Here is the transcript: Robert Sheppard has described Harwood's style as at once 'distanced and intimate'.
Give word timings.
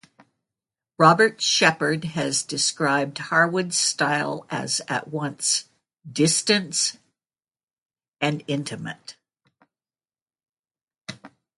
Robert 0.97 1.39
Sheppard 1.41 2.03
has 2.15 2.41
described 2.41 3.19
Harwood's 3.19 3.77
style 3.77 4.47
as 4.49 4.81
at 4.87 5.09
once 5.09 5.65
'distanced 6.11 6.97
and 8.19 8.43
intimate'. 8.47 9.15